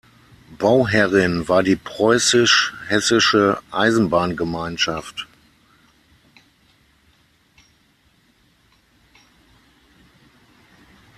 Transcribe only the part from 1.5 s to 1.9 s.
die